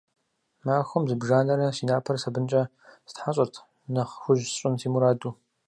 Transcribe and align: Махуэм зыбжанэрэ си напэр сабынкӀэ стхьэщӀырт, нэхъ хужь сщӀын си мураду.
Махуэм 0.65 1.03
зыбжанэрэ 1.09 1.67
си 1.77 1.83
напэр 1.89 2.15
сабынкӀэ 2.21 2.61
стхьэщӀырт, 3.09 3.55
нэхъ 3.93 4.13
хужь 4.21 4.45
сщӀын 4.49 4.75
си 4.81 4.87
мураду. 4.93 5.29